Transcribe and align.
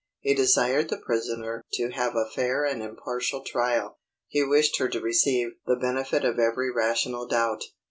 He 0.21 0.33
desired 0.33 0.89
the 0.89 0.97
prisoner 0.97 1.63
to 1.73 1.91
have 1.91 2.15
a 2.15 2.25
fair 2.33 2.65
and 2.65 2.81
impartial 2.81 3.41
trial. 3.43 3.99
He 4.27 4.43
wished 4.43 4.79
her 4.79 4.89
to 4.89 4.99
receive 4.99 5.49
the 5.67 5.75
benefit 5.75 6.25
of 6.25 6.39
every 6.39 6.71
rational 6.71 7.27
doubt. 7.27 7.65